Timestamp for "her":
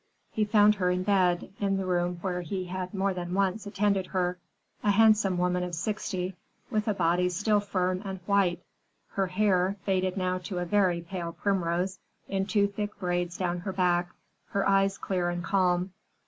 0.81-0.89, 4.07-4.39, 9.09-9.27, 13.59-13.73, 14.47-14.67